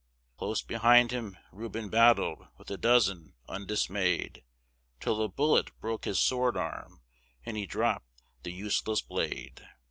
Close 0.35 0.63
behind 0.63 1.11
him 1.11 1.37
Reuben 1.51 1.87
battled 1.87 2.47
with 2.57 2.71
a 2.71 2.77
dozen, 2.79 3.35
undismayed, 3.47 4.43
Till 4.99 5.21
a 5.21 5.27
bullet 5.29 5.69
broke 5.79 6.05
his 6.05 6.17
sword 6.17 6.57
arm, 6.57 7.01
and 7.45 7.55
he 7.55 7.67
dropped 7.67 8.23
the 8.41 8.51
useless 8.51 9.03
blade. 9.03 9.61